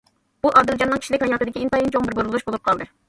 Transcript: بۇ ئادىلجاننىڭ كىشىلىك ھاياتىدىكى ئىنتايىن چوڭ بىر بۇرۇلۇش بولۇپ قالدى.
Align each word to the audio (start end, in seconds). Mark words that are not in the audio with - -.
بۇ 0.45 0.51
ئادىلجاننىڭ 0.61 1.03
كىشىلىك 1.03 1.25
ھاياتىدىكى 1.27 1.63
ئىنتايىن 1.67 1.93
چوڭ 1.97 2.09
بىر 2.09 2.19
بۇرۇلۇش 2.21 2.47
بولۇپ 2.49 2.65
قالدى. 2.71 2.91